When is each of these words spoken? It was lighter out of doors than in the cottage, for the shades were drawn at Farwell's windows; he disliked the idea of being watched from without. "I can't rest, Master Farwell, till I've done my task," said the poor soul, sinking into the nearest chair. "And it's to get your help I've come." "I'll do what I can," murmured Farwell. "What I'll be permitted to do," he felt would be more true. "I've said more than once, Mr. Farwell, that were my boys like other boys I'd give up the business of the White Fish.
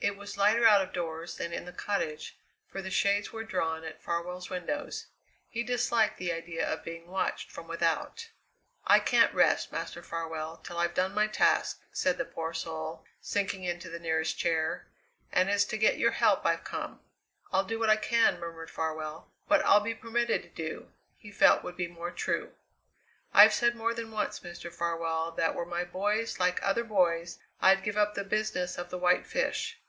It 0.00 0.16
was 0.16 0.38
lighter 0.38 0.64
out 0.64 0.80
of 0.80 0.92
doors 0.92 1.38
than 1.38 1.52
in 1.52 1.64
the 1.64 1.72
cottage, 1.72 2.38
for 2.70 2.80
the 2.80 2.90
shades 2.90 3.32
were 3.32 3.42
drawn 3.42 3.82
at 3.82 4.00
Farwell's 4.00 4.48
windows; 4.48 5.06
he 5.50 5.64
disliked 5.64 6.18
the 6.18 6.30
idea 6.30 6.64
of 6.72 6.84
being 6.84 7.08
watched 7.08 7.50
from 7.50 7.66
without. 7.66 8.28
"I 8.86 9.00
can't 9.00 9.34
rest, 9.34 9.72
Master 9.72 10.00
Farwell, 10.00 10.58
till 10.58 10.78
I've 10.78 10.94
done 10.94 11.12
my 11.14 11.26
task," 11.26 11.80
said 11.92 12.16
the 12.16 12.24
poor 12.24 12.54
soul, 12.54 13.04
sinking 13.20 13.64
into 13.64 13.90
the 13.90 13.98
nearest 13.98 14.38
chair. 14.38 14.86
"And 15.32 15.50
it's 15.50 15.64
to 15.64 15.76
get 15.76 15.98
your 15.98 16.12
help 16.12 16.46
I've 16.46 16.62
come." 16.64 17.00
"I'll 17.52 17.64
do 17.64 17.80
what 17.80 17.90
I 17.90 17.96
can," 17.96 18.38
murmured 18.38 18.70
Farwell. 18.70 19.32
"What 19.48 19.64
I'll 19.66 19.80
be 19.80 19.94
permitted 19.96 20.44
to 20.44 20.48
do," 20.48 20.92
he 21.18 21.32
felt 21.32 21.64
would 21.64 21.76
be 21.76 21.88
more 21.88 22.12
true. 22.12 22.52
"I've 23.34 23.52
said 23.52 23.74
more 23.74 23.92
than 23.92 24.12
once, 24.12 24.40
Mr. 24.40 24.72
Farwell, 24.72 25.32
that 25.32 25.56
were 25.56 25.66
my 25.66 25.82
boys 25.82 26.38
like 26.38 26.62
other 26.62 26.84
boys 26.84 27.40
I'd 27.60 27.82
give 27.82 27.96
up 27.96 28.14
the 28.14 28.22
business 28.24 28.78
of 28.78 28.90
the 28.90 28.98
White 28.98 29.26
Fish. 29.26 29.80